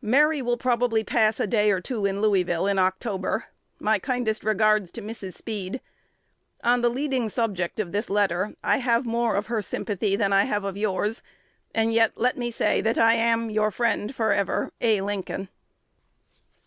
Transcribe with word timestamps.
Mary 0.00 0.40
will 0.40 0.56
probably 0.56 1.04
pass 1.04 1.38
a 1.38 1.46
day 1.46 1.70
or 1.70 1.82
two 1.82 2.06
in 2.06 2.22
Louisville 2.22 2.66
in 2.66 2.78
October. 2.78 3.48
My 3.78 3.98
kindest 3.98 4.42
regards 4.42 4.90
to 4.92 5.02
Mrs. 5.02 5.34
Speed. 5.34 5.82
On 6.64 6.80
the 6.80 6.88
leading 6.88 7.28
subject 7.28 7.78
of 7.78 7.92
this 7.92 8.08
letter, 8.08 8.54
I 8.64 8.78
have 8.78 9.04
more 9.04 9.36
of 9.36 9.48
her 9.48 9.60
sympathy 9.60 10.16
than 10.16 10.32
I 10.32 10.44
have 10.44 10.64
of 10.64 10.78
yours; 10.78 11.20
and 11.74 11.92
yet 11.92 12.12
let 12.16 12.38
me 12.38 12.50
say 12.50 12.82
I 12.82 13.14
am 13.16 13.50
Your 13.50 13.70
friend 13.70 14.14
forever, 14.14 14.72
A. 14.80 15.02
Lincoln. 15.02 15.50